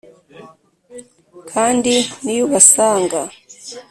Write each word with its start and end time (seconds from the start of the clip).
kandi 1.51 1.93
niyo 2.23 2.43
ubasanga, 2.47 3.19